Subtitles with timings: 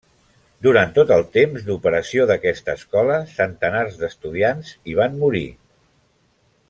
[0.67, 5.47] Durant tot el temps d'operació d'aquesta escola, centenars d'estudiants hi van morir.